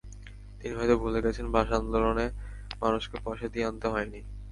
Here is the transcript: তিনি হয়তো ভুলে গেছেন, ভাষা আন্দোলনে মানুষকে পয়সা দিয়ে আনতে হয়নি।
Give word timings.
তিনি 0.59 0.73
হয়তো 0.77 0.95
ভুলে 0.97 1.19
গেছেন, 1.25 1.45
ভাষা 1.51 1.75
আন্দোলনে 1.75 2.25
মানুষকে 2.81 3.17
পয়সা 3.25 3.47
দিয়ে 3.47 3.67
আনতে 3.67 3.87
হয়নি। 3.87 4.19